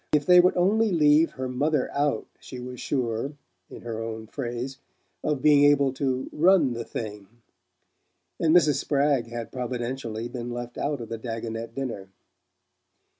[0.13, 3.33] If they would only leave her mother out she was sure,
[3.69, 4.79] in her own phrase,
[5.23, 7.27] of being able to "run the thing";
[8.39, 8.77] and Mrs.
[8.79, 12.09] Spragg had providentially been left out of the Dagonet dinner.